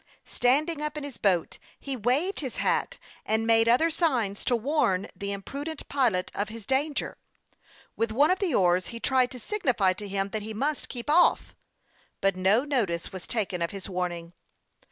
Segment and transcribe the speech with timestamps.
[0.25, 5.05] Standing up in his boat, he waved his hat, and made other signs to warn
[5.15, 7.19] the imprudent pilot of his danger.
[7.95, 10.89] With one of the oars he tried to sig nify to him that he must
[10.89, 11.53] keep off;
[12.19, 14.33] but no notice Avas taken of his warning.